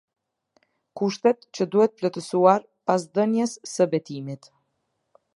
Kushtet 0.99 1.45
që 1.57 1.67
duhet 1.75 1.93
plotësuar 1.99 2.65
pas 2.91 3.05
dhënies 3.19 3.53
së 3.73 3.87
betimit. 3.93 4.49